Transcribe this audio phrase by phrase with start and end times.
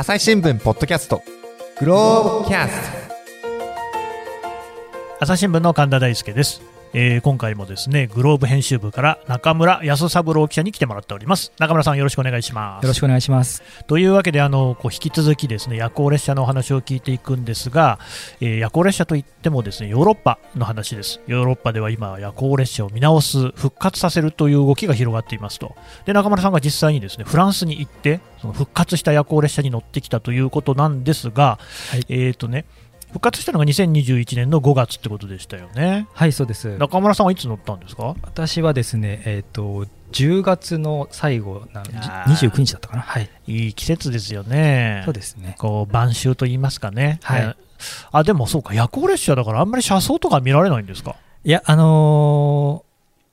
[0.00, 1.24] 朝日新聞ポッドキャスト。
[1.80, 3.14] グローブキャスト。
[5.18, 6.62] 朝日新聞の神田大輔です、
[6.94, 11.52] えー今回もですねグローブ編集部から中村康三郎記者に来てもらっております。
[11.58, 12.84] 中村さんよろしくお願いします。
[12.84, 13.62] よろしくお願いします。
[13.86, 17.98] というわけであのこう引き続きですね夜行列車のお話を聞いていくんですが、
[18.40, 21.20] えー夜行列車といってもですねヨーロッパの話です。
[21.26, 25.74] ヨーロッパでは今夜行列車を見直す復活させるという動きが広がっていますと。
[26.06, 31.58] で中村さんが実際にですねフランスに行ってその復活した夜行列車に乗ってきたということなんですが、
[31.90, 32.06] はい。
[32.08, 32.64] えっ、とね
[33.08, 36.06] 復活したのが2021年の5月ってことでしたよね。
[36.12, 36.76] はい、そうです。
[36.78, 38.14] 中村さんはいつ乗ったんですか？
[38.22, 42.48] 私はですね、えっ、と、10月の最後なの、じあー。
[42.50, 43.02] 29日だったかな。
[43.02, 43.30] はい。
[43.46, 45.02] いい季節ですよね。
[45.04, 45.56] そうですね。
[45.58, 47.42] こう晩秋と言いますかね、はい。
[47.42, 47.54] え
[48.12, 52.88] あでもそうか、夜行列車だからあんまり車窓とか見られないんですか、いや、あのー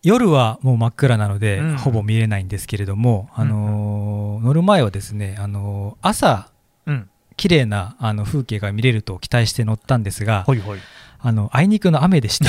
[0.07, 1.77] 夜はもう真っ暗なので、うん。
[1.77, 6.51] ほぼ見れないんですけれども、あのー乗る前はですね、あのー朝、
[6.85, 10.79] うん、綺麗なあの風景が見れると期待して乗ったんですが、ほいほい、
[11.19, 12.45] あのあいにくの雨でして、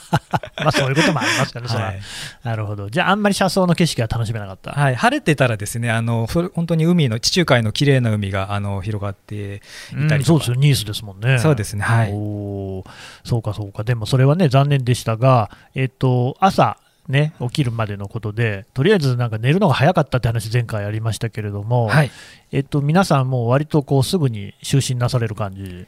[0.58, 1.80] まあそういうこともありますからね、は。
[1.86, 2.00] はい。
[2.44, 11.38] なるほど、じゃあ、あんまり車窓の景色は楽しめなかった、はい、晴れてたらですね、あの本当に海の地中海の綺麗な海があの広がっていたりとか、うんそうですよ、ニースですもんね。
[11.38, 12.10] そうですね、はい。
[12.12, 12.90] おー。
[13.24, 22.10] そうかそうか、でもそれはね、残念でしたが、えっと、朝、ね、起きるまでのことで、とりあえずなんか寝るのが早かったって話、前回ありましたけれども、はい、
[22.52, 25.86] えっと、皆さん、もう割とこうすぐに就寝なされる感じ、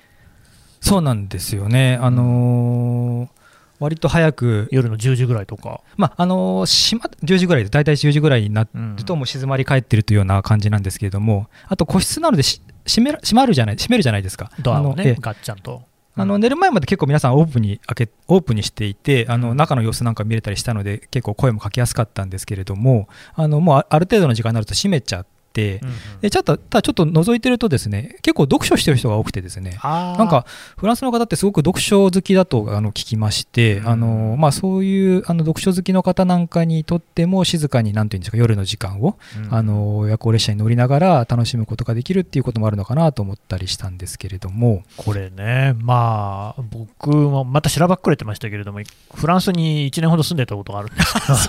[0.81, 3.39] そうなんですよね、あのー
[3.81, 5.83] 割と早く、夜の10時ぐらいとか？
[5.97, 8.97] まああのー閉ま10時ぐらいで、大体10時ぐらいになるうん。
[8.97, 14.51] と、もう静まり返ってるというような感じなんですけれども、あと個室なのでし閉めら閉まるじゃない閉めるじゃないですか。
[14.63, 15.83] ドアをねガッチャンと。
[16.19, 19.41] あの寝る前まで結構皆さんオープンに開けオープンにしていてあうん。
[19.41, 25.38] の中の様子なんか見れたりしたので結構声もかけやすかったんですけれどもあのもうあある程度の時間になると閉めちゃって
[25.83, 26.21] うんうん。
[26.21, 33.89] でちょっとただちょっと覗いてるとですね結構読書してる人が多くてですねなんかフランスの方ってすごく読書好きだとあの聞きまして、うん。
[33.89, 39.55] あのまあ、そういうあの読書好きの方なんかにとっても静かになんていうんですか夜の時間を、うん。
[39.55, 48.81] あの夜行列車に乗りながら楽しむことができるっていうこともあるのかなと思ったりしたんですけれども、これね、まあ、僕もまたしらばっくれてましたけれども、
[49.15, 51.49] フランスに1年ほど住んでたことがあるんです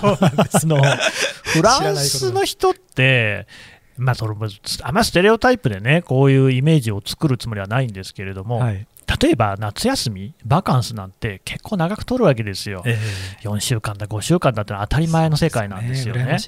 [1.44, 3.46] フランスの人って、
[3.96, 4.46] まあ、それも
[4.82, 8.86] あんまステレオタイプでね、こういうイメージを作るつもりはないんですけれども、はい
[9.20, 12.82] 例えば夏休み、バカンスなんて結構長く取るわけですよ。
[12.86, 12.96] え
[13.42, 16.38] 4週間だ、5週間だってのは当たり前の世界なんですよね。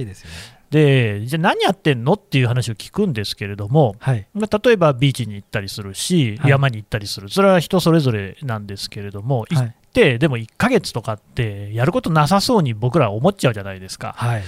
[0.71, 4.27] でじゃあ何やってんのっていう話を聞くんですけれども、はい。
[4.33, 14.43] まあ、例えばビーチに行ったりするし、はい山に行ったりする、それは人それぞれなんですけれども、行って、でも1ヶ月とかって、やることなさそうに僕らは思っちゃうじゃないですか、はい。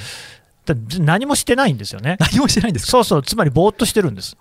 [0.64, 2.16] だ何もしてないんですよね。
[2.18, 2.90] 何もしてないんですか？
[2.92, 4.36] そうそう、つまりぼーっとしてるんです。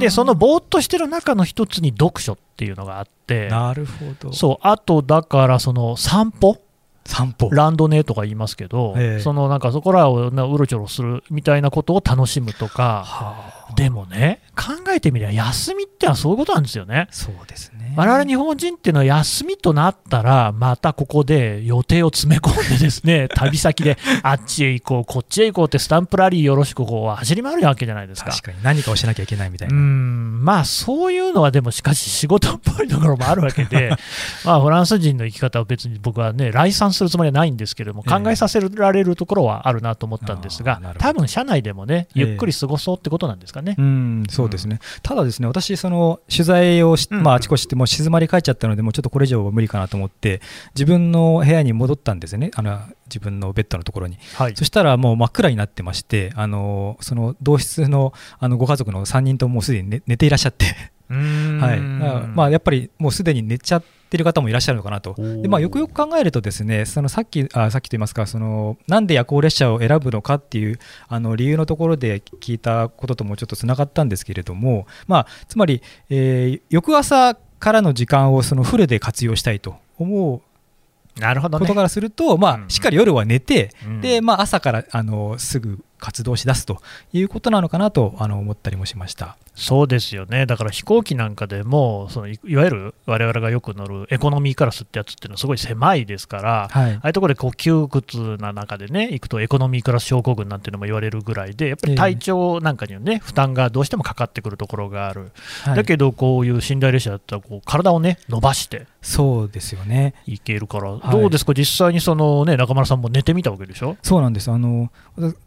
[0.00, 4.32] で、そのぼーっとしてる中の一つに読書っていうのがあって、なるほど。
[4.32, 6.60] そう、あとだから、その散歩、
[7.04, 7.50] 散歩。
[7.52, 17.08] ランドネとか言いますけど、ええそのなんかそこらをなうろちょろするみたいなことを楽しむとか、はあでもね、考えてみれば、休みってのはそういうことなんですよね。
[17.10, 17.94] そうですね。
[17.96, 28.30] 我々日本人っていうのは休みとなったら、またここで予定を詰め込んでですね、 旅先であっちへ行こう、こっちへ行こうってスタンプラリーよろしくこう走り回るわけじゃないですか。
[28.30, 29.76] 確かに何かをしなきゃいけないみたいうな。
[29.78, 33.90] ん、まあそういうのはでもしかし仕事っぽいところもあるわけで、
[34.44, 43.76] まあフランス人の生き方は別に僕はね、来賛するつもりはないんですけれども、ええ考えさせられるところはあるなと思ったんですがあー多分社内でもね、ゆっくり過ごそうってことなんですかね。
[43.78, 47.22] うん、そうですね、ただですね、私、その取材をし、うん。
[47.22, 50.40] まあ、あちこちして、もう静まり返っちゃったので、もうちょっとこれ以上は無理かなと思って、
[50.74, 54.18] 自分の部屋に戻ったんですよね、あの自分のベッドのところに。
[54.34, 54.56] はい。
[54.56, 60.66] そしたらもう真っ暗になってまして、あのその同室のあのご家族の3人とももうすでに寝寝ていらっしゃって、
[61.08, 61.80] はい。
[61.80, 65.14] まあ、やっぱりもうすでに寝ちゃってる方もいらっしゃるのかなと。
[65.16, 70.78] でまあ、よくよく考えるとですねそのさっきあさっきと言いますかそのなんで夜行列車を選ぶのかっていう
[71.08, 81.62] あの理由のところで聞いたことともちょっとつながったんですけれども、まあ、つまり、えー翌朝からの時間をそのフルで活用したいと思うなるほどね。
[81.62, 81.74] こと。
[81.74, 84.00] からすると、まうんあ、しっかり夜は寝て、うん。
[84.00, 86.82] でまあ、朝からあのすぐ活動しだすと
[87.14, 89.36] いうことなのかなとあの思ったりもしました。
[89.54, 105.30] そうですよね、だから飛行機なんかでも、そのいいわゆる我々がよく乗るエコノミークラスってやつっていうのはすごい狭いですから、はいああいうところでこう窮屈な中でね、行くとエコノミークラス症候群なんていうのも言われるぐらいで、やっぱり体調なんかにはね、負担がどうしてもかかってくるところがある、
[105.62, 110.14] はいだけど、こういう寝台列車だったらこう、体をね、伸ばしてそうですよね。
[110.26, 113.96] いけるから、いどうですか、実際にその、ね、中村さんも寝てみたわけでしょ？
[114.02, 114.50] そうなんです。
[114.50, 114.90] あの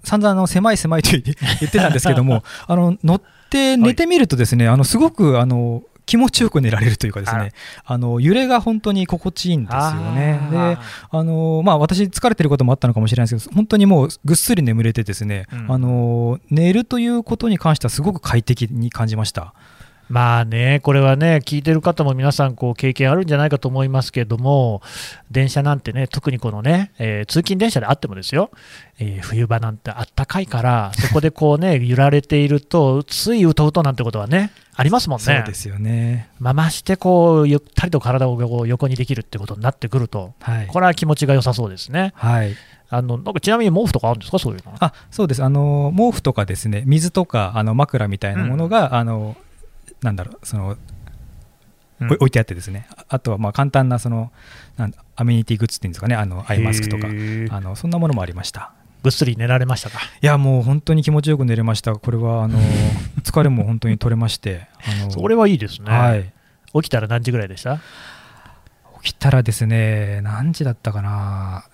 [0.05, 7.51] 散々あのの狭い狭いと言ってたんですけども、 あの乗って寝てみると、ですね、あのすごくあの気持ちよく寝られるというかですね、
[7.85, 10.39] あの揺れが本当に心地いいんですよね。
[10.49, 10.77] で、
[11.11, 19.53] あのまあ私疲れてることもあったのかもしれないですけど、本当にもうぐっすり眠れてですね、うん、あの寝るということに関してはすごく快適に感じました。
[20.09, 24.81] まあね、これはね、聞いてる方も皆さん、こう経験あるんじゃないかと思いますけれども、
[25.29, 28.49] 電車なんてね、特にこのね、えー、通勤電車であってもですよ、
[28.99, 35.23] えー、冬場なんてあったかいから、そこでこうね、 揺られていると、ついうとうとなんてことはね、ありますもんね。
[35.23, 36.29] そうですよね。
[36.39, 42.13] まあ、ましてこう、ゆったりと体を横にできるってことになってくると、はい、これは気持ちが良さそうですね。
[42.15, 42.55] はい
[42.89, 49.35] あのなんかちなみに毛布とかあるんですか、そういうのあそうですあの、毛布とかですね、水とかあの枕みたいなものが、うん、あの
[50.01, 50.77] なんだろうその、
[51.99, 52.87] うん、置いてあってですね。
[53.09, 54.31] あとはまあ簡単なその
[54.77, 56.15] なんアメニティグッズっていうんですかね。
[56.15, 57.07] あのアイマスクとか。
[57.07, 58.73] あのそんなものもありました。
[59.03, 59.99] ぐっすり寝られましたか？
[60.21, 61.95] いやもう本当に気持ちよく寝れました。
[61.95, 62.59] これはあの
[63.23, 64.67] 疲れも本当に取れまして
[65.01, 66.33] あのそれはいいですね、はい、
[66.73, 67.79] 起きたら何時ぐらいでした？
[69.03, 71.65] 起きたらですね何時だったかな。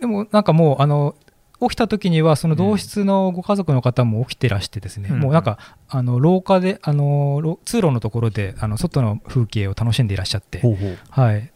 [0.00, 1.14] でもなんかもうあの
[1.60, 5.58] 起きた時にはその同室のご家族の方も起きてらしてですね、うん、もうなんか
[5.88, 10.98] あの廊下であの通路のところであの外の風景を楽しんでいらっしゃって、ほうほう。
[11.10, 11.50] はい。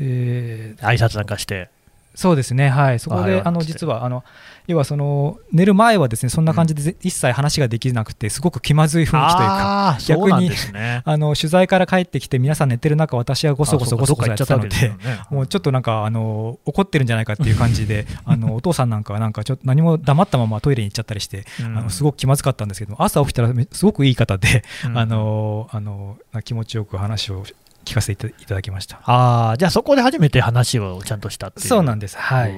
[0.00, 1.68] えー、挨拶なんかして
[2.14, 4.22] そうですね、はい、そこであの実はあの
[4.66, 14.96] 要はその寝る前はですねそんな感じで一切話ができなくて、すごく気まずい雰囲気というか、逆に、ね、あの取材から帰ってきて、皆さん寝てる中、私はごそごそごそごそやってたので、ね、
[15.30, 27.44] もうちょっとなんかあの怒ってるんじゃないかっていう感じで、 あのお父さんなんかはなんかちょっと何も黙ったままトイレに行っちゃったりして、うん、あのすごく気まずかったんですけど、朝起きたらすごくいい方で、うん、あのあの気持ちよく話を
[27.84, 29.00] 聞かせていただきました。
[29.04, 31.66] あじゃあそこで初めて話をちゃんとしたっていう。
[31.66, 32.16] そうなんです。
[32.16, 32.54] はい。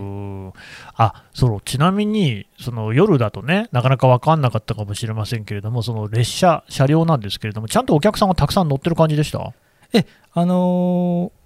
[0.96, 9.52] あそうちなみにその夜だとねなかなか分かんなかったかもしれませんけれどもその列車車両なんですけれどもちゃんとお客さんがたくさん乗ってる感じでした？
[9.92, 11.44] えあのー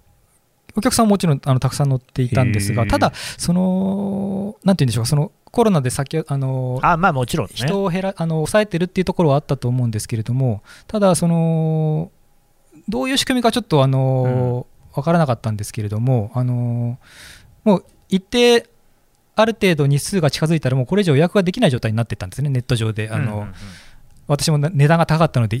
[0.75, 12.11] お客さんももちろんあのたくさん乗っていたんですが、ただ、そのなんていうんでしょう、そのコロナで先あのあまあもちろん、ね、人を減らあの抑えてるっていうところはあったと思うんですけれども、ただ、その
[12.89, 16.97] どういう仕組みかちょっとあの、うん、分からなかったんですけれども、あの
[17.63, 18.67] もう一定
[19.35, 23.09] ある程度日数が近づいたらもうこれ以上予約ができない状態になってたんですねネット上で。
[23.09, 23.53] あの、うんうんうん。
[24.29, 25.59] 私も値段が高かったので、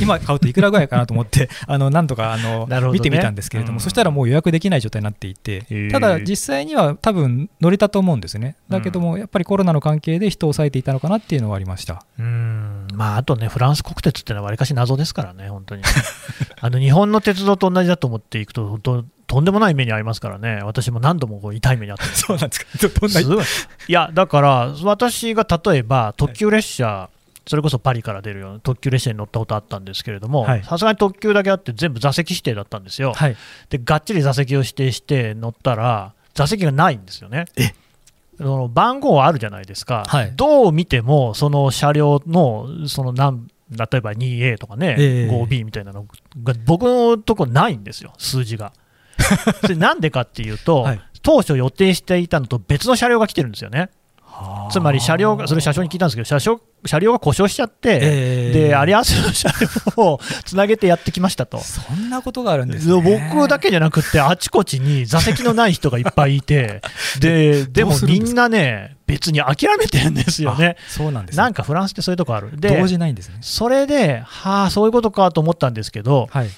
[0.00, 12.04] 今買うといくらぐらいかなと思って、 あのなんとかあの、ね、見てみたんですけれども、うん、そしたらもう予約できない状態になっていて、ただ、実際には多分乗れたと思うんですね、だけども、やっぱりコロナの関係で人を抑えていたのかなっていうのはありました。
[12.20, 15.82] うんまあ、あとね、フランス国鉄ってのはわりかし謎ですからね、本当に。
[16.60, 22.16] あの日本の鉄道と同じだと思っていくと、本当、とんでもない目に遭いますからね、私も何度もこう痛い目に遭って。
[22.16, 23.24] そうなんですか、どんない。
[23.92, 27.08] や、だから、私が例えば特急列車、
[27.46, 33.36] それこそパリから出るような特急列車に乗ったことあったんですけれども、さすがに特急だけあって全部座席指定だったんですよ、はい、
[33.70, 37.46] でがっちり座席を指定して乗ったら座席がないんですよね。
[38.38, 46.06] その番号あるじゃないですか、はい、どう見てもその車両のその何例えば 2A とかね、えー、5B みたいなの
[46.42, 48.72] が僕のとこないんですよ、数字が。
[49.68, 53.90] でなんでかっていうと、はい、当初予定していたのと別の車両が来てるんですよね。
[54.70, 59.50] つまり車両が、それ車掌に聞いたんですけど、車掌車両が故障しちゃって、えー、であり合わせの車
[59.96, 61.58] 両をつなげてやってきましたと。
[61.58, 66.82] そんなことがあるんです、ね、僕だけじゃなくて、あちこちに座席のない人がいっぱいいて、
[67.20, 70.76] ででもみんなね、別に諦めてるんですよね。
[70.88, 72.52] そうなんです、ね、なんかフランスってそういうとこある。
[72.54, 73.38] で、同時ないんですね。
[73.40, 76.50] それで、はあ、そういうことかと思ったんですけど、はい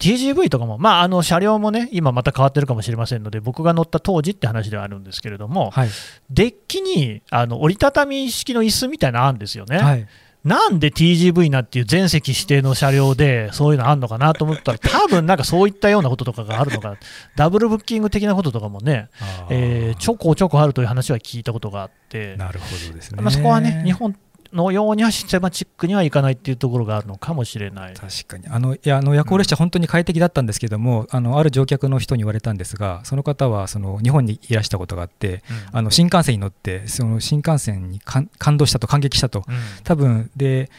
[0.00, 5.90] TGV とかも、まあ、あの車両もね、今また変わってるかもしれませんので、僕が乗った当時って話ではあるんですけれども、はい、
[6.30, 9.78] デッキにあの折りたたみ式の椅子みたいなのあるんですよね。
[9.78, 10.08] はい。
[10.42, 16.96] なんで TGV なっていう全席指定の車両でそういうのあるのかなと思ったら、 多分なんかそういったようなこととかがあるのか、
[17.36, 19.08] ダブルブッキング的なこととかもね、
[19.50, 24.16] えー、ちょこちょこあるという話は聞いたことがあって、なるほどですね、まあ、そこはね、日本
[24.52, 27.94] のようにはシステマチックにはいかないっていうところがあるのかもしれない。
[27.94, 28.46] 確かに。
[28.48, 35.42] あのいやあの夜行列車、本当に快適だったんですけども、うん、あのある乗客の人に言われたんですが、その方はその日本にいらしたことがあって、
[35.72, 39.54] うん、あの新幹線に乗って、その新幹線に感動したと、感激したと、うん、
[39.84, 40.70] 多分で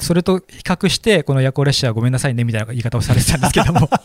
[0.00, 3.88] それと比較して、この夜行列車はごめんなさいねみたいな言い方をされてたんですけども。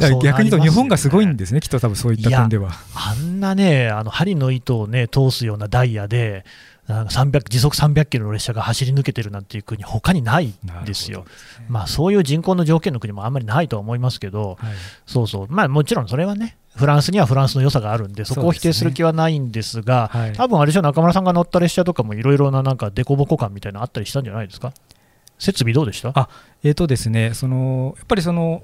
[0.22, 2.72] 逆に言うと、日本がすごいんですね、きっと多分そういった点では。
[2.94, 6.44] あんなね、あの針の糸を、ね、通すようなダイヤで、
[6.88, 11.26] 300時速300キロの列車が走り抜けてるなんていう国、他にないんですよ、ね、
[11.68, 14.74] まあ、そういう人口の条件の国もあんまりないとは思いますけど、はい、
[15.04, 24.72] そうそう、まあ、もちろんそれはね、フランスにはフランスの良さがあるんで、そこを否定する気はないんですが、すねはい、多分あれでしょ、中村さんが乗った列車とかもいろいろななんか凸凹感みたいなのあったりしたんじゃないですか？
[25.38, 26.12] 設備どうでした？
[26.14, 26.28] あ、
[26.62, 28.62] えーとですね、そのやっぱりその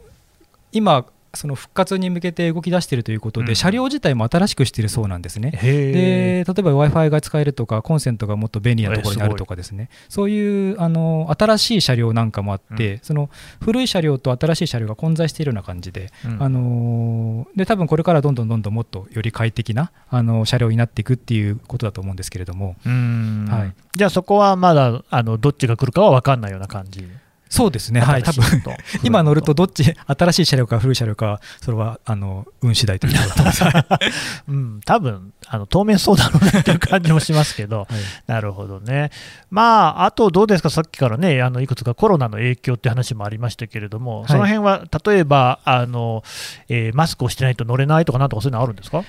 [0.71, 5.51] 今その復活に向けて動き出しているということで、うん、車両自体も新しくしているそうなんですね。
[5.51, 13.31] で例えば w i f i が使えるとか、コンセントがもっと便利なところにあるとかですね、そういうあの新しい車両なんかもあって、うん、その
[13.63, 27.09] 古い車両と新しい車両が混在しているような感じで、うん、あので多分これからどんどんどんどんもっとより快適なあの車両になっていくっていうことだと思うんですけれども、はい、じゃあそこはまだあのどっちが来るかは分かんないような感じ。
[27.53, 28.43] そうですね、はい、多分
[29.05, 37.89] 今乗ると、どっち、新しい車両か古い車両か、それはあの運次第ということだと思います、 うん、多分あの当面そうだろうなっていう感じもしますけど、 はい、
[38.27, 39.11] なるほどね、
[39.51, 46.25] まあ、あとどうですか、さっきからね、あのいくつかコロナの影響って話もありましたけれども、その辺は例えばあの、
[46.71, 49.05] えー、マスクをしてないと乗れないとか、なんとかそういうのあるんですか？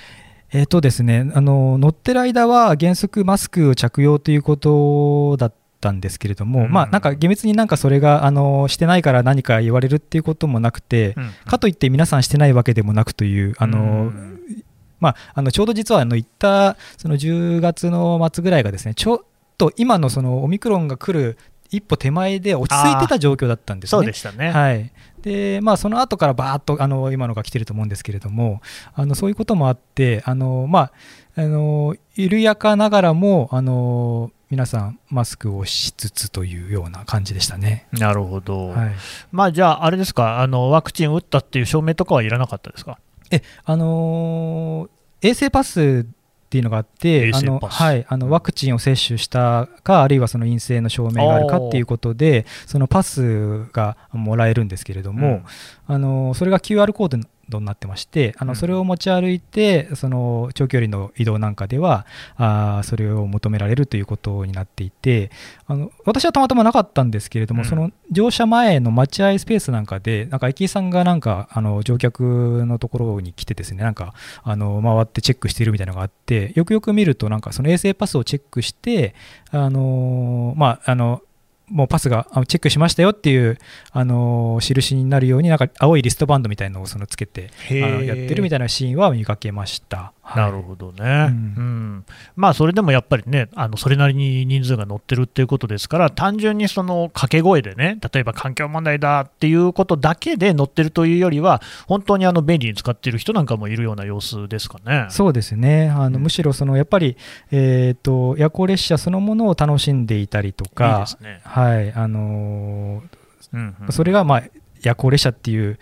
[0.51, 14.63] えーとですね、あの乗ってる間は原則マスクを着用ということだったったんですけれども、うん、まあなんか厳密になんかそれがあのしてないから何か言われるっていうこともなくて、うん、かといって皆さんしてないわけでもなくというあの、うん、
[15.01, 19.19] まあ、あのちょうど実はあの行ったその10月の末ぐらいがですねちょっ
[19.57, 21.37] と今のそのオミクロンが来る
[21.69, 23.97] 一歩手前で落ち着いてた状況だったんですね。
[23.97, 24.91] そうでしたね、はい。
[25.23, 28.61] でまあ、その後からばーっとあの今のが来てると思うんですけれども
[28.93, 30.91] あのそういうこともあってあの、ま
[31.37, 37.87] あ、あの緩やかながらもあの皆さんマスクをしつつというような感じでしたね。
[37.91, 38.67] なるほど。
[38.67, 38.91] はい、
[39.31, 42.99] まあじゃああれですかあのワクチン打ったっていう証明とかはいらなかったですか？
[43.31, 55.43] えあのー、衛生パスっていうのがあってあの、はい、あのワクチンを接種したかあるいはその陰性の証明があるかっていうことでそのパスがもらえるんですけれども、うん、
[55.87, 57.17] あのそれが QR コード
[57.49, 62.05] ドになってましてあのそれを持ち歩いてその長距離の移動なんかでは
[62.37, 65.31] あそれを求められるということになっていて
[65.67, 79.15] あの私はたまたまなかったんですけれども、うん、その乗車前の待合スペースなんかでなんか駅員さんがなんかあの乗客のところに来てですねなんかあの回ってチェックしているみたいなのがあってよくよく見るとなんかその衛生パスをチェックして
[79.51, 81.21] あのまああの
[81.69, 83.57] もうパスがチェックしましたよっていう、
[83.91, 90.13] あの印になるようになんか青いリストバンドみたいのをそのつけてあのやってるみたいなシーンは見かけました。
[90.35, 105.07] なるほどね、うん、うん、まあ、それでもやっぱりね、あのそれなりに人数が乗ってるっていうことですから、単純にその掛け声でね、例えば環境問題だっていうことだけで乗ってるというよりは、本当にあの便利に使っている人なんかもいるような様子ですかね。
[105.09, 107.17] そうですね、あのむしろそのやっぱり、
[107.51, 111.91] えーと、夜行列車そのものを楽しんでいたりとか、いいね、はい。
[111.91, 114.43] あのーうんうん、それが、まあ、
[114.81, 115.77] 夜行列車っていう。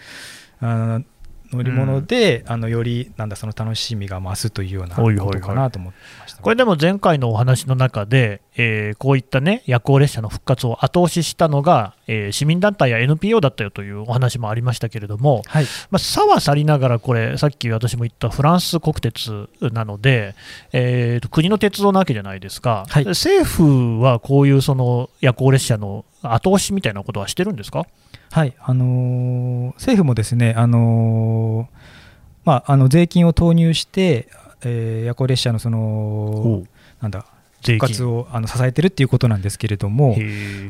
[0.61, 1.01] あ
[1.51, 15.65] 乗り物で、うん、あのよりなんだその楽しみが増すというようなことかなと思ってました、これでも前回のお話の中で、えー、こういったね夜行列車の復活を後押ししたのが、えー、市民団体や NPO だったよというお話もありましたけれども、はい。
[15.89, 20.35] まあ、差は去りながらこれさっき私も言ったフランス国鉄なので、
[20.73, 27.85] えー、国の鉄道なわけじゃないですか、はい、政府はこういうその夜行列車の後押しみたいなことはしてるんですか？
[28.31, 31.77] はいあのー、政府もですね、あのー、
[32.45, 34.29] まあ、あの税金を投入して、
[34.63, 36.63] えー、夜行列車のその
[37.01, 37.25] なんだ
[37.61, 40.17] 復活をあの支えてるっていうことなんですけれども、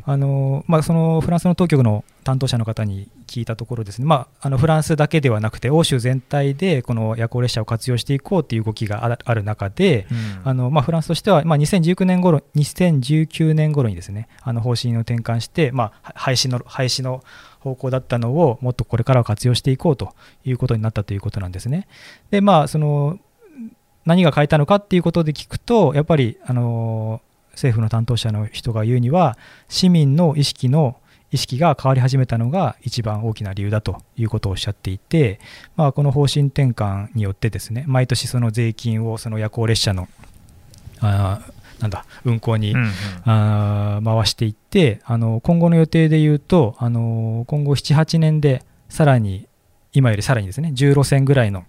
[0.05, 17.23] あのまあ、そのフランスの当局の担当者の方に聞いたところ、ですね、まあ、あのフランスだけではなくて、欧州全体でこの夜行列車を活用していこうという動きがある中で、うん、あのまあ、フランスとしては、まあ、2019年頃2019年頃にですねあの方針を転換して、まあ、廃止の廃止の
[17.61, 20.13] 方向だったのをもっとこれからは活用していこうと
[20.43, 21.87] いうことになったということなんですね。
[22.31, 23.19] でまあその
[24.05, 29.37] 何が変えたのかっていうことで聞くとやっぱりあの政府の担当者の人が言うには
[29.69, 30.97] 市民の意識の
[31.31, 35.39] 意識が変わり始めたのが一番大きな理由だということをおっしゃっていて、
[35.77, 40.09] まあ、この方針転換によってですね毎年その税金をその夜行列車の
[40.99, 41.39] あ
[41.81, 42.91] なんだ運行に、うんうん、
[43.25, 49.47] あ回していってあの今後の予定でいうとあの今後78年でさらに
[49.93, 51.65] 今よりさらにですね10路線ぐらいの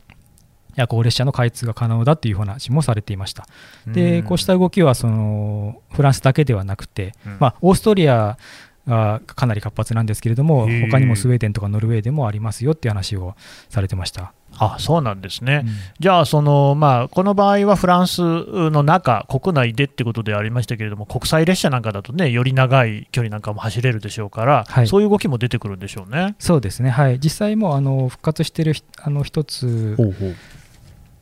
[0.77, 3.47] 夜行列車の開通が可能だという話もされていました。
[3.87, 8.39] でこうした動きはそのフランスだけではなくて、うん、まあ、オーストリア
[8.87, 13.35] がかなり活発なんですけれども他にもスウェーデンとかノルウェーでもありますよっていう話を
[13.69, 14.33] されてました。
[14.59, 26.37] あそうなんですね、うん、じゃあその、まあ、この場合はフランスの中、国内でってことでありましたけれども、国際列車なんかだとね、より長い距離なんかも走れるでしょうから、はい、そういう動きも出てくるんでしょうね。
[26.39, 29.97] そうですね、はい、実際もあの復活しているあの一つ、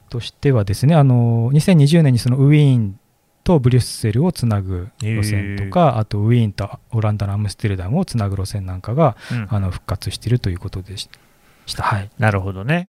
[0.09, 3.01] としてはですねあの2020年にそのウィーン
[3.45, 9.49] とブリュッセルをつなぐ路線とか、あとウィーンとオランダのアムステルダムをつなぐ路線なんかが、うん。
[9.51, 11.09] あの復活しているということでし
[11.75, 11.83] た。
[11.83, 12.11] はい。
[12.19, 12.89] なるほどね。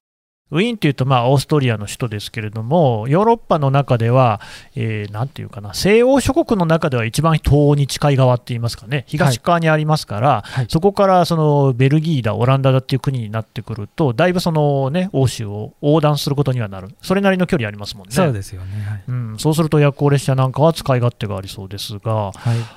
[0.51, 4.41] ウィーンというと、まあ、オーストリアの首都ですけれども、ヨーロッパの中では、
[4.75, 10.65] えーなんていうかな、西欧諸国の中では一番東欧に近い側って言いますかね、東側にありますから、はい。
[10.69, 18.13] そこからそのベルギーだ、オランダだっていう国になってくると、だいぶその、ね、欧州を横断することにはなる、それなりの距離ありますもんね。
[18.13, 18.85] そうですよね。
[18.85, 19.03] はい。
[19.07, 22.33] うん、そうすると夜行列車なんかは使い勝手がありそうですが、はい。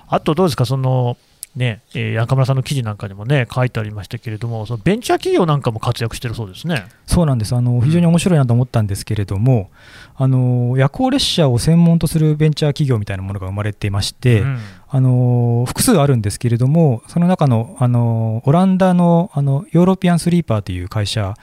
[0.08, 1.16] あとどうですか、その
[1.56, 6.86] ねえー中村さんの記事なんかにもね、書いてありましたけれども、そのベンチャー企業なんかも活躍してるそうですね。
[7.06, 9.70] そうなんですあの非常に面白いなと思ったんですけれども、
[10.16, 14.58] あの夜行列車を専門とするベンチャー企業みたいなものが生まれていまして、うん
[14.88, 21.34] あの複数あるんですけれども、その中のあのオランダのあのヨーロピアンスリーパーという会社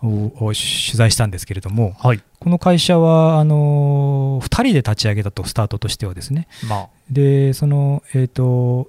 [0.00, 0.56] をを取
[0.94, 6.46] 材したんですけれども、はいこの会社はあの2人で立ち上げたと、スタートとしてはですね。
[6.68, 8.88] まあでその、えー、と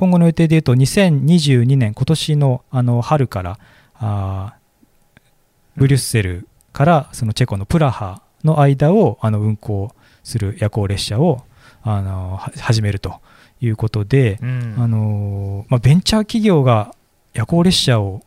[0.00, 3.58] 今後の予定でいうと、2022年、今年のあの春から
[3.96, 5.30] あー
[5.76, 11.42] ブリュッセルからそのチェコのプラハの間をあの運行する夜行列車を
[11.82, 13.20] あのは始めると
[13.60, 14.74] いうことで、うん。
[14.78, 16.94] あのまあ、ベンチャー企業が
[17.34, 18.22] 夜行列車を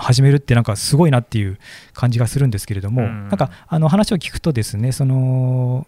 [0.00, 1.56] 始めるってなんかすごいなっていう
[1.92, 3.28] 感じがするんですけれども、うん。
[3.28, 5.86] なんかあの話を聞くとですねその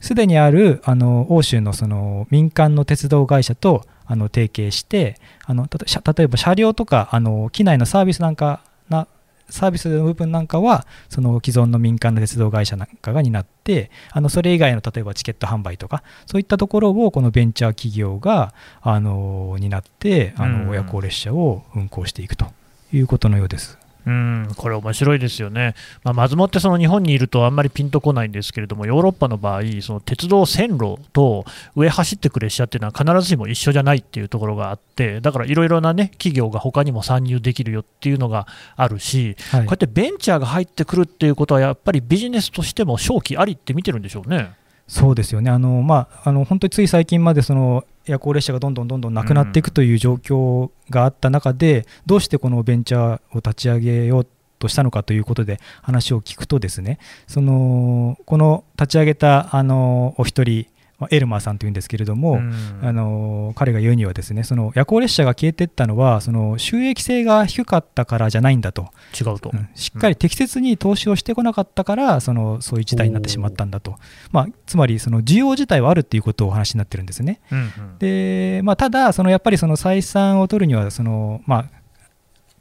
[0.00, 9.08] すでにあるあの欧州のその民間の鉄道会社とあの提携してあの例えば車両とかあの機内のサービスなんかな
[9.48, 22.46] サービスの部分なんかはその既存の民間の鉄道会社なんかが担ってあのそれ以外の例えばチケット販売とかそういったところをこのベンチャー企業があの担ってあうんの夜行列車を運行していくと
[22.92, 23.78] いうことのようです。
[24.06, 31.44] うん、これ面白いですよね、まあ、まずもってその日本にいるとあんまりピンとこないんですけれども、ヨーロッパの場合、その鉄道線路と
[31.76, 39.60] 上走ってく列車っていうのは必ずしも一緒じゃないっていうところがあって、だからいろいろな、ね、企業が他にも参入できるよっていうのがあるし、はい。
[39.60, 44.52] こうやってベンチャーが入ってくるっていうことは、やっぱりビジネスとしても正気ありって見てるんでしょうね。
[44.88, 54.26] そうですよね、あのまあ、あの本当につい最近までその夜行列車がどんどんどんどんなくなっていくという状況があった中で、どうしてこのベンチャーを立ち上げよう
[54.58, 60.66] としたのかということで話を聞くと、ですねそのこの立ち上げたあのお一人、
[61.02, 62.52] まあエルマーさんというんですけれども、うん。
[62.82, 68.88] あの彼が言うにはですねその夜行列車が消えていったのはその収益性が低かったからじゃないんだと、
[69.18, 69.50] 違うと。
[69.52, 69.68] うん。
[69.74, 73.96] しっかり適切に投資をしてこなかったから、そのそういう事態になってしまったんだと、
[74.30, 77.40] まあ、つまりその需要自体はあるっていうことをお話になってるんですね。
[77.50, 77.98] うんうん。
[77.98, 81.64] でまあ、ただ、そのやっぱりその採算を取るにはその、まあ、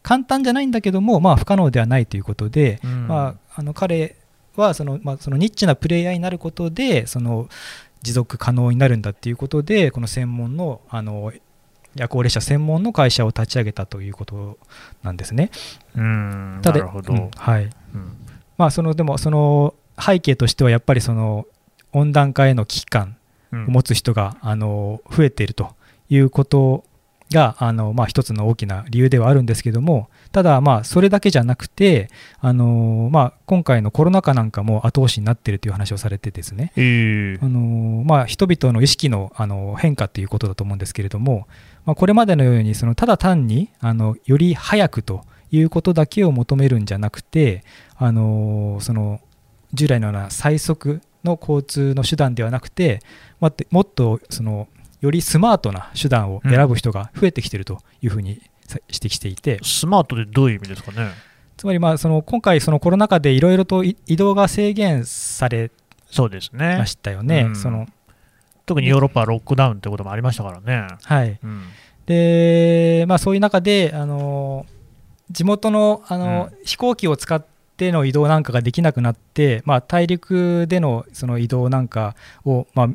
[0.03, 3.07] 簡単じゃないんだけども、まあ、不可能ではないということで、うん。
[3.07, 4.15] まあ、あの彼
[4.55, 7.47] はその、まあ、そのニッチなプレイヤーになることでその
[8.01, 11.31] 持続可能になるんだっていうことでこの専門のあの
[11.95, 14.57] 夜行列車専門の会社を立ち上げたということ
[15.03, 15.51] なんですね。
[15.95, 17.63] うんただなるほど、うんはい。
[17.63, 17.71] うん。
[18.57, 21.45] まあ、そのでもその背景としてはやっぱりその
[21.91, 23.17] 温暖化への危機感
[23.51, 25.75] うんを持つ人があの増えていると
[26.09, 26.85] いうこと
[27.31, 36.73] があの、まあ、一つの大きな理由ではあるんですけどもただまあそれだけじゃなくてあの、まあ、今回のコロナ禍なんかも後押しになっているという話をされてですね。
[36.75, 41.47] えーあの、まあ、人々の意識のあの変化ということだと思うんですけれども、
[41.85, 47.63] まあ、これまでのようにそのただ単にあのより早くということだけを求めるんじゃなくて
[47.95, 49.21] あのその
[49.73, 52.99] 従来のような最速の交通の手段ではなくて
[53.39, 54.67] もっともっとその
[55.01, 61.09] よりスマートな手段を選ぶ人が増えてきているというふうにさ指摘していて、スマートでどういう意味ですかね？
[61.57, 65.71] つまりまあその今回、そのコロナ禍でいろいろとい移動が制限され
[66.09, 66.85] そうですねま。
[66.85, 67.41] したよね。
[67.41, 67.87] うんその
[68.65, 70.87] 特にヨーロッパはロックダウンってこともありましたからね。
[71.03, 71.63] はいうん
[72.05, 74.65] でまあ、そういう中であの
[75.29, 77.43] 地元のあの、飛行機を使っ
[77.77, 82.89] ての移動なんかができなくなって、まあ、大陸でのその移動なんかを、まあ、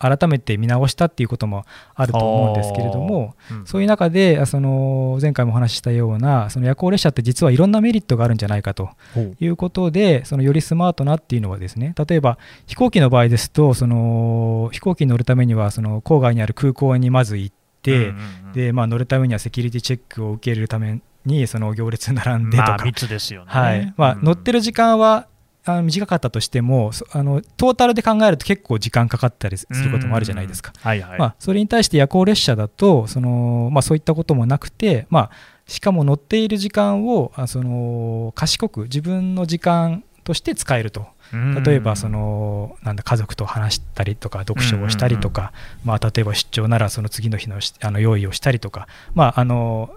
[0.00, 3.66] 改めて見直したっていうこともあると思うんですけれども、うん。
[3.66, 8.90] そういう中でその前回もお話ししたようなその夜行列車って実はいろんなメリットがあるんじゃないかと
[9.38, 18.52] いうことでそのよりスマートなっていうのはですね例えば飛行機の場合ですとその飛行機に乗るためにはその郊外にある空港にまず行って、うんうんうん。
[18.52, 23.46] でまあ、乗るためにはセキュリティチェックを受けるためにその行列に並んでとか、まあ密ですよね。
[23.48, 23.94] はい。
[23.96, 25.26] まあ、乗ってる時間は
[25.64, 30.72] あの短かったとしてもそあのトータルで考えると結構時間かかったりすることもあるじゃないですか。
[30.74, 30.88] うん。
[30.88, 31.18] はいはい。
[31.18, 35.30] まあ、それに対して夜行列車だとその、まあ、そういったこともなくて、まあ、
[35.66, 45.52] しかも乗っている時間をあその賢く自分の時間として使えるとうん例えばそのなんだ家族と話したりとか読書をしたりとか、
[45.84, 49.90] まあ、例えば出張ならその次の日のしあの用意をしたりとか、まあ、あの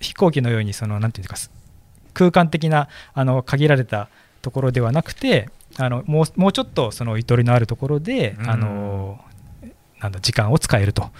[0.00, 1.54] 飛行機のようにそのなんていうんですか
[2.12, 4.08] 空間的なあの限られた
[4.42, 8.50] ところではなくてあのもうもうちょっとそのゆとりのあるところで、うん。
[8.50, 9.20] あの
[10.00, 11.10] なんだ時間を使えると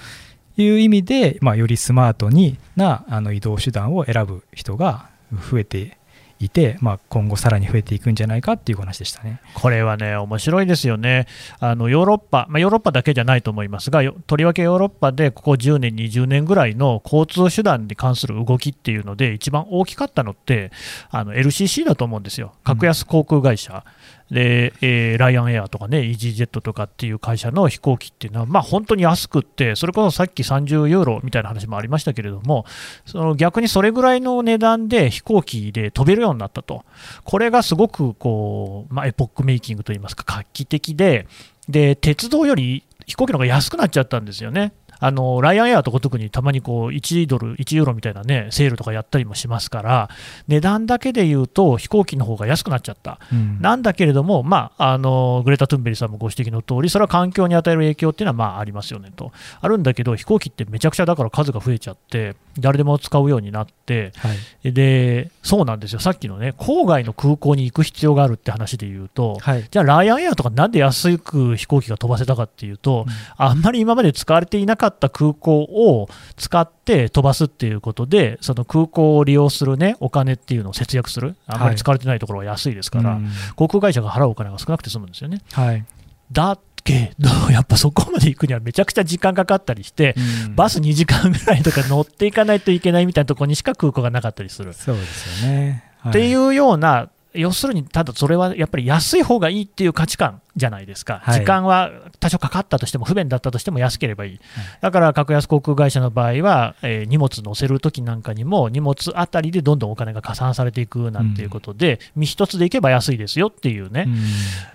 [0.57, 5.11] いう意味で、まあ、よりスマートになあの移動手段を選ぶ人が
[5.51, 5.99] 増えて
[6.41, 9.41] いて、まあ、今後さらに増えていくんじゃないかっていう話でしたね。
[9.55, 11.27] これはね、面白いですよね。
[11.61, 20.73] あのヨーロッパ、まあ、ヨーロッパだけじゃないと思いますが、とりわけヨーロッパでここ10年、20年ぐらいの交通手段に関する動きっていうので、一番大きかったのって、
[21.11, 23.85] あの LCC だと思うんですよ、格安航空会社。
[24.31, 32.65] で、えーライアンエアとかね、イージージェットとかっていう会社の飛行機っていうのは、まあ、本当に安くって、それこそさっき30ユーロみたいな話もありましたけれども、
[33.05, 36.85] その逆にそれぐらいの値段で飛行機で飛べるようになったと、
[37.25, 41.27] これがすごくこう、まあ、エポックメイキングといいますか、画期的で、
[41.69, 44.73] で鉄道より飛行機の方が安くなっちゃったんですよね。
[45.01, 50.11] あのライアンエアとか特にたまにこう1ドル、1ユーロみたいなね、セールとかやったりもしますから、
[50.49, 53.19] 値段だけで言うと飛行機の方が安くなっちゃった。
[53.33, 53.59] うん。
[53.61, 64.29] なんだけれども、まあ、あのグレタ・トゥンベリさんもご指摘の通り、それは環境に与える影響っていうのはまあありますよねと、あるんだけど、飛行機ってめちゃくちゃだから数が増えちゃって、誰でも使うようになって、は
[64.65, 64.73] い。
[64.73, 69.67] でそうなんですよ、さっきのね、郊外の空港に行く必要があるって話で言うと、はい。
[69.71, 85.41] じゃあ、ライアンエアとかなんで安く飛行機が飛ばせたかっていうと、あんまり今まで使われていなかった空港を使って飛ばすっていうことで、その空港を利用する、ね、お金っていうのを節約する、あんまり使われてないところは安いですから、うん航空会社が払うお金が少なくて済むんですよね。
[85.53, 85.85] はい
[86.33, 90.15] だけど、やっぱそこまで行くにはめちゃくちゃ時間かかったりして、
[90.55, 94.73] バス2時間ぐらいとか乗っていかないといけないみたいなところにしか空港がなかったりする。
[94.73, 95.85] そうですよね。
[95.99, 101.41] はっていうような、要するに、ただそれはやっぱり安い方がいいっていう価値観じゃないですか、はい。
[101.41, 104.41] 時間は多少かかったとしても、不便だったとしても安ければいい、
[104.81, 114.25] だから格安航空会社の場合は、えー荷物乗せるときなんかにも、荷物あたりでどんどんお金が加算されていくなんていうことで、身一つでいけば安いですよっていうね、うん。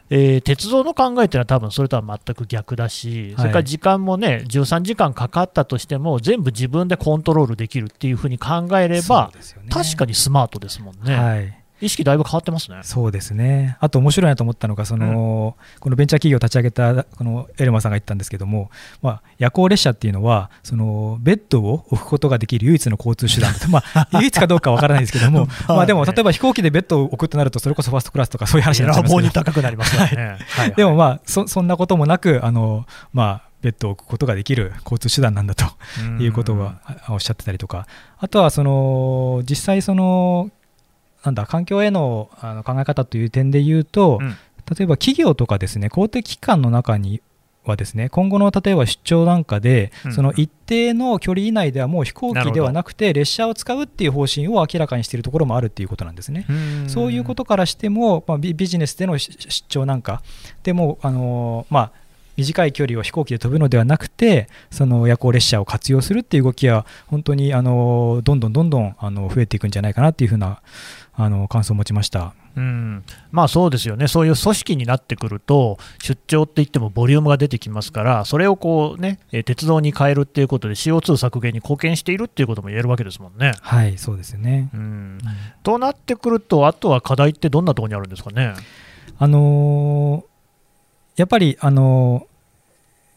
[0.10, 9.42] えー鉄道の考えっていうのは多分それとは全く逆だし、それから時間もね、13時間かかったとしても、全部自分でコントロールできるっていうふうに考えれば、ね。
[9.70, 11.65] 確かにスマートですもんね。
[11.80, 12.80] はい意識だいぶ変わってますね。
[12.84, 13.78] そうですね。
[13.82, 30.38] あと面白いなと思ったのが、その、このベンチャー企業を立ち上げたこのエルマさんが言ったんですけども、まあ、夜行列車っていうのは、そのベッドを置くことができる唯一の交通手段、 まあ、唯一かどうかわからないですけども、 まあでも、例えば飛行機でベッドを置くとなると、それこそファーストクラスとかそういう話になっちゃいますけど、高くなりますよね。
[30.50, 30.74] はい。
[30.76, 35.66] でもまあそ、そんなこともなく、あの、まあ、ベッドを置くことができる交通手段なんだと
[36.20, 37.88] いうことをあおっしゃってたりとか、
[38.20, 40.52] あとはその実際その、
[41.26, 44.36] なんだ環境へのあの考え方という点で言うと、うん。
[44.78, 47.22] 例えば企業とかですね公的機関の中に
[47.66, 50.14] はですね今後の例えば出張なんかで、うん。
[50.14, 56.46] その一定の距離以内ではもう飛行機ではなくて列車を使うっていう方針を明らかにしているところもあるっていうことなんですね。
[56.48, 56.90] うん。
[56.90, 60.22] そういうことからしても、まあ、ビビジネスでの出出張なんか
[60.64, 61.92] でも、あのまあ、
[62.38, 70.62] 短い距離を飛行機で飛ぶのではなくて、その夜行列車を活用するっていう動きは、本当にあのどんどんどんどんあの増えていくんじゃないかなっていうふうな
[71.18, 72.34] あの感想を持ちました。
[72.58, 83.54] うん、まあそうですよね、そういう組織になってくると、出張って言ってもボリュームが出てきますから、それをこう、ね、えー鉄道に変えるっていうことで、CO2 削減に貢献しているっていうことも言えるわけですもんね。
[83.62, 84.70] はい、そうですよね。
[84.74, 85.20] うん、
[85.64, 88.54] となってくると、あとは課題ってどんなところにあるんですかね？
[89.18, 90.26] あのー
[91.18, 92.35] やっぱり、あのー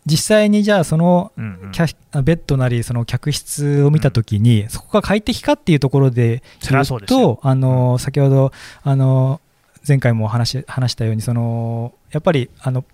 [0.08, 1.72] 実際にじゃあそのうんうん。
[1.72, 9.40] キャベッドなりその客室を見たときに、そこが快適かっていうところで言うと、あの先ほどあの
[9.86, 12.84] 前回も話し話したようにそのやっぱりあの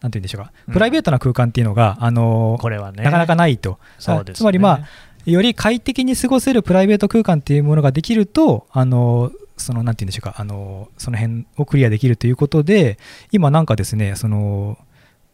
[0.00, 0.74] なんて言うんでしょうか、うん。
[0.74, 4.38] プライベートな空間っていうのがあのこれはね、なかなかないと、そうですね。
[4.38, 4.80] つまりまあ
[5.26, 10.34] より快適に過ごせるプライベート空間っていうものができるとあのそのなんて言うんでしょうか。
[10.38, 12.98] あのその辺をクリアできるということで
[13.30, 14.78] 今なんかですねその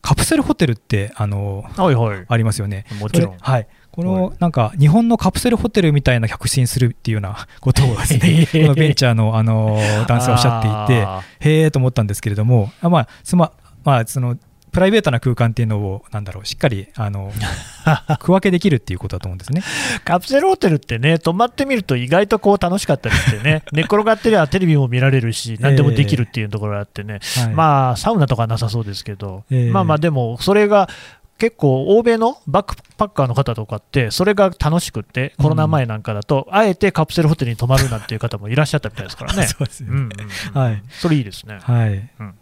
[0.06, 2.24] カプセルホテルってあのはいはい。
[2.28, 2.84] ありますよね。
[3.00, 3.66] もちろんはい。
[3.90, 13.50] こはのなんか日本のカプセルホテルみたいな客室するっていうような ことをですね、 このベンチャーのあの 男性はおっしゃっていて、あへえと思ったんですけれども、あまあ、そま
[13.82, 14.36] まあ、その
[14.76, 17.32] プライベートな空間っていうのを、なんだろう、しっかりあの
[18.20, 19.62] 区分けできるっていうことだと思うんですね。
[20.00, 27.54] ーカプセルホテルってね、泊まってみると意外とこう楽しかったりしてね、 寝転がってりゃテレビも見られるし、何でもできるっていうところがあってね、はい。
[27.54, 29.70] まあ、サウナとかはなさそうですけど、ええ。
[29.70, 30.90] まあまあ、でも、それが
[31.38, 39.46] 結構、欧米のバックパッカーの方とかって、それが楽しくって、コロナ前なんかだと、あえてカプセルホテルに泊まるなんていう方もいらっしゃったみたいですからね。
[39.48, 40.08] そうですよね。
[40.52, 40.82] はい。
[40.90, 41.60] それいいですね。
[41.62, 42.34] はい、うん。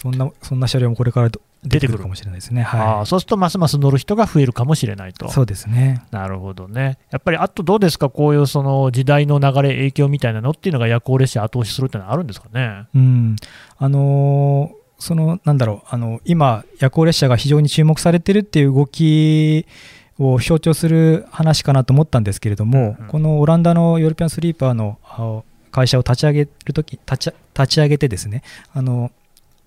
[0.00, 1.30] そんなそんな車両もこれから
[1.62, 2.62] 出出てくるかもしれないですね。
[2.62, 5.30] あはあそうすると、ますます乗る人が増えるかもしれないとい、。
[5.30, 6.02] そうですね。
[6.10, 6.98] なるほどね。
[7.10, 12.86] やっぱり、あとどうですか、こういうその時代の流れ、影響みたいなのっていうのが夜行列車後押しするっていうのはあるんですかね？
[12.94, 13.36] うん、
[13.78, 19.64] あのーそのなんだろうあの今夜行列車が非常に注目されてるっていう動き
[20.18, 25.42] を象徴する話かなと思ったんですけれども、うんうんこのオランダのヨーロピアンスリーパーのあ
[25.72, 28.42] 会社を立ち上げるとき立ち立ち上げてですね
[28.74, 29.10] あの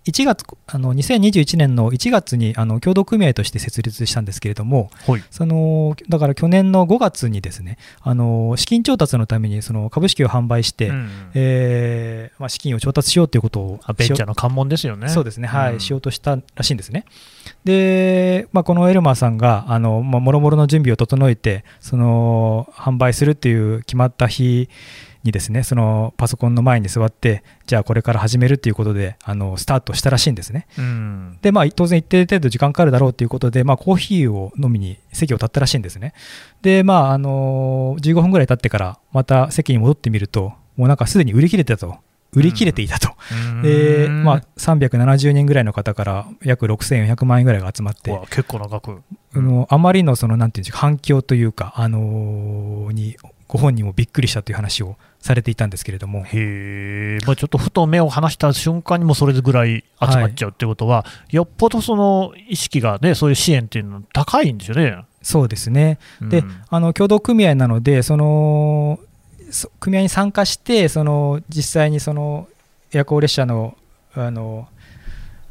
[0.06, 5.24] 1月あの2021年の1月にあの協同組合として設立したんですけれども、はい。
[5.32, 15.08] そのだから去年の5月にですねあの資金調達のためにその株式を販売して、うんえーまあ、資金を調達しようということをあベンチャーの関門ですよね。
[15.08, 17.06] うそうですね、はいうんしようとしたらしいんですね。
[17.66, 24.70] で、まあ、このエルマーさんがあの、まあ、もろもろの準備を整えてその販売するっていう決まった日
[25.24, 30.68] にですねそのパソコンの前に座ってじゃあこれから始めるっていうことであのスタートしたらしいんですね。
[30.78, 31.40] うん。
[31.42, 36.14] で、まあ、当然一定程度時間かかるだろうということで、まあ、コーヒーを飲みに席を立ったらしいんですね。
[36.62, 41.98] で、まあ、あの15分ぐらい経ってから、また席に戻ってみると、もうなんかすでに売り切れてたと。
[42.36, 43.10] 売り切れていたと。
[43.62, 49.04] で、うんまあ、370人ぐらいの方から約6400万円ぐらいが集まって、結構な額。
[49.36, 65.06] あのあまりのその、なんていうんですか、反響というか、あのーに、ご本人もびっくりしたという話をされていたんですけれども、へえ、まあ、ちょっとふと目を離した瞬間にもそれぐらい集まっちゃうってことは、よっぽどその意識がね、そういう支援っていうのは高いんですよね。
[65.22, 65.98] そうですね。
[66.22, 66.62] でうん。
[66.70, 69.00] あの共同組合なので、その
[69.50, 72.50] そ組合に参加して、その実際にその
[72.92, 73.78] 夜行列車の
[74.16, 74.68] あの、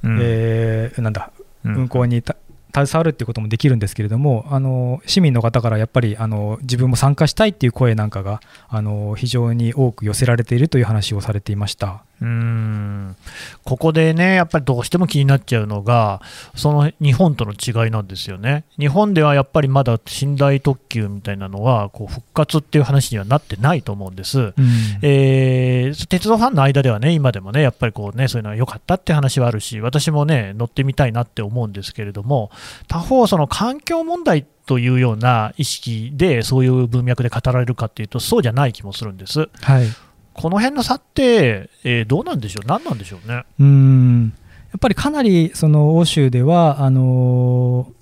[0.02, 0.18] うん。
[0.20, 1.30] えーなんだ
[1.64, 1.76] うん。
[1.76, 2.36] 運行にた
[2.74, 12.04] 携わるっていうこともできるんですけれども、あの市民の方からやっぱりあの自分も参加したいっていう声なんかがあの非常に多く寄せられているという話をされていました。
[12.22, 13.16] うーん
[13.64, 16.20] ここでね、やっぱりどうしても気になっちゃうのが、
[16.54, 18.64] その日本との違いなんですよね。
[18.78, 24.54] 日本ではやっぱりまだ寝台特急みたいなのはこう復活っていう話にはなってないと思うんです。
[25.02, 32.50] えー鉄道ファンの間ではね、今でもね、やっぱりこうね、そういうのは良かったって話はあるし、私もね、乗ってみたいなって思うんですけれども、
[32.88, 39.48] 他方、その環境問題というような意識で、そういう文脈で語られるかっていうと、そうじゃない気もするんです。
[39.60, 39.86] はい
[40.34, 43.44] この辺の差って、えーどうなんでしょう、何なんでしょうね？
[43.60, 44.32] うん
[44.72, 47.92] やっぱりかなりその欧州ではあの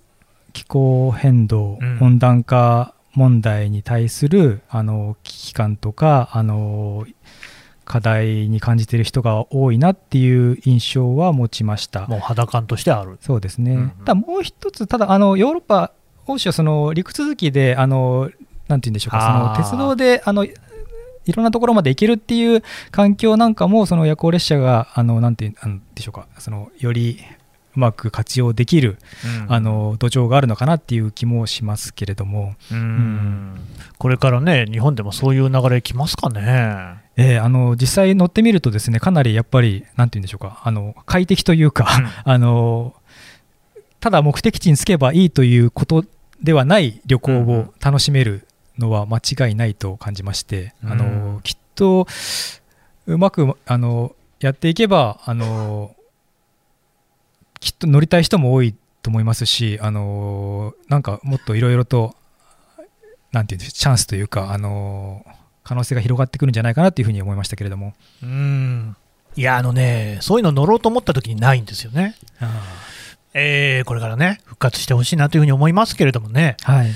[0.52, 7.06] 気候変動、うん温暖化問題に対するあの危機感とかあの
[7.84, 12.06] 課題に感じている人が多いなっていう印象は持ちました。
[12.06, 13.18] もう肌感としてある。
[13.20, 15.92] そうですね、うんうんただもう一つ、ただあのヨーロッパ、
[16.28, 18.30] 欧州はその陸続きで、あの
[18.68, 20.46] なんていうんでしょうか、その鉄道であの
[21.30, 27.20] いろんなところまで行けるっていう環境なんかも、その夜行列車が、あのなんていうんでしょうか、そのより
[27.76, 28.98] うまく活用できる、
[29.46, 29.52] うん。
[29.52, 33.60] あの土壌があるのかなっていう気もしますけれども、うん。
[33.98, 36.98] これからね、日本でもそういう流れ来ますかね。
[37.16, 41.86] えーあの実際乗ってみると、ですねかなりやっぱり、なんていうんでしょうか、あの快適というか、
[42.24, 42.94] あの
[44.00, 46.04] ただ目的地に着けばいいということ
[46.42, 48.46] ではない旅行を楽しめる
[48.80, 50.92] のは間違いないと感じまして、うん。
[50.92, 52.06] あのきっと
[53.06, 55.94] うまくあのやっていけばあの
[57.60, 62.16] きっと乗りたい人も多いと思いますしあのなんかもっといろいろと
[63.32, 65.24] なんていうんですチャンスというかあの
[65.62, 67.94] 可能性が広がってくるんじゃないかなというふうに思いましたけれども。
[68.22, 68.96] うん。
[69.36, 72.16] いや、あのね、そういうの乗ろうと思った時にないんですよね。
[73.34, 76.90] えーこれからね、復活してほしいなというふうに思いますけれどもね、はい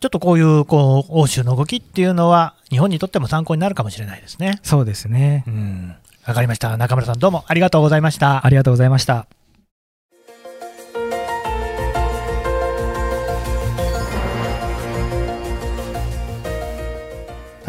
[0.00, 4.58] ちょっとこういうこう欧州の動きっていうのは、日本にとっても参考になるかもしれないですね。
[4.62, 5.44] そうですね。
[5.46, 5.94] うん、
[6.26, 6.74] わかりました。
[6.78, 8.46] 中村さん、どうもありがとうございました。
[8.46, 9.26] ありがとうございました。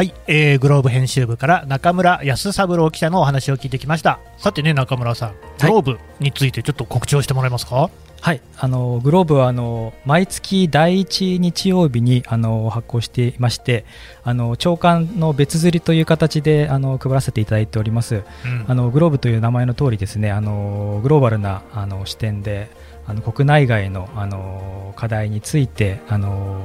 [0.01, 4.19] ははい、えー、グローブ編集部から中村康三郎記者のお話を聞いてきました。
[4.39, 13.85] さてね中村さんグローブについてちょっと告知をしてもらえますか、はい、あのグローブはあの毎月第1日曜日にあの発行していまして
[14.23, 18.65] あの朝刊の別釣りという形であの配らせていただいております、うん。
[18.67, 22.71] あのグローブという名前の通りですねあのグローバルなあの視点で
[23.05, 26.59] あの国内外のあの課題についてあの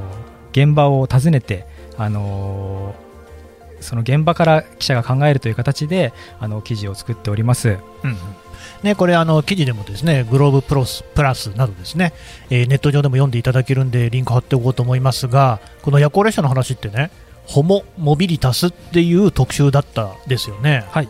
[0.52, 1.66] 現場を訪ねて
[1.98, 2.94] あの
[3.86, 7.68] その現場から記者が考えるという形であの記事を作っております。
[7.68, 7.72] う
[8.06, 8.16] んうん。
[8.82, 12.12] ね、これあの記事でもですねグローブプロスプラスなどですね、
[12.50, 17.10] えーネット上でも読んでいただけるんでリンク貼っておこうと思いますがこの夜行列車の話ってね
[17.46, 20.84] ホモモビリタスっていう特集だったですよね。
[20.90, 21.08] はい。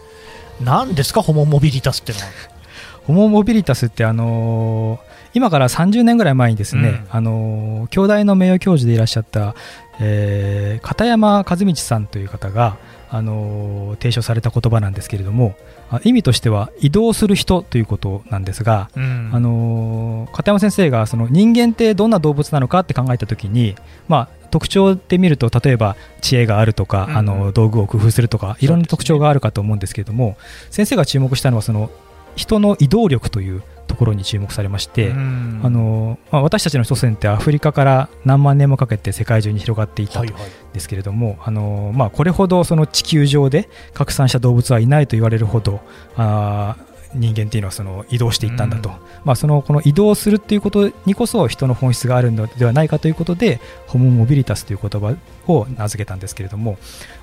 [0.61, 2.25] 何ですかホモモビリタスってのは。
[3.07, 7.07] ホモモビリタスってあのー今から30年ぐらい前にですね、うん。
[7.11, 9.55] あのー京大の名誉教授でいらっしゃった、
[10.01, 12.77] えー片山和道さんという方が、
[13.11, 15.55] あのー提唱された言葉なんですけれども
[15.91, 19.31] あ意味としては移動する人ということなんですが、うん。
[19.33, 23.75] あのー片山先生がその人間ってどんな動物なのかって考えたときに、
[24.09, 30.37] まあ、特徴で見ると例えば知恵があるとか、うんあの道具を工夫するとかいろんな特徴があるかと思うんですけれども、
[30.71, 31.91] 先生が注目したのはその
[32.37, 35.61] 人の移動力というところに注目されまして、うん。
[35.65, 40.43] あのまあ、私たちの祖先ってアフリカから何万年もかけて世界中に広がっていたとはいはい。
[40.73, 45.81] ですけれども、あのまあ、これほどその地球上で拡散した動物はいないと言われるほど
[46.17, 48.95] あー人間っていうのはその移動していったんだと、うん。
[49.25, 55.17] まあ、そのこの移動するっていうことにこそ人の本質があるのではないかということでホモ・モビリタスという言葉
[55.47, 56.79] を名付けたんですけれども、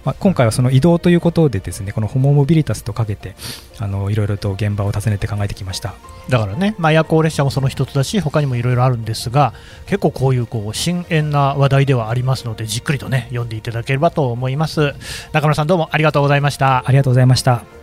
[0.05, 3.35] まあ、今回はその移動ということでですねこのホモ・モビリタスとかけて
[3.79, 5.93] あのいろいろと現場を訪ねて考えてきました。
[6.29, 9.53] だからね、まあ、夜行列車もその一つだし他にもいろいろあるんですが
[9.85, 14.93] 結構こういうこう深遠な話題ではありますのでじっくりとね読んでいただければと思います。
[15.33, 16.83] 中村さんどうもありがとうございました。
[16.87, 17.82] ありがとうございました